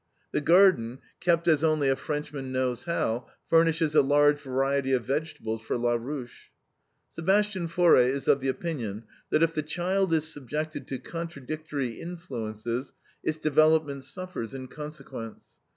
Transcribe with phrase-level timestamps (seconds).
[0.31, 5.61] The garden, kept as only a Frenchman knows how, furnishes a large variety of vegetables
[5.61, 6.49] for LA RUCHE.
[7.11, 12.93] Sebastian Faure is of the opinion that if the child is subjected to contradictory influences,
[13.23, 15.43] its development suffers in consequence.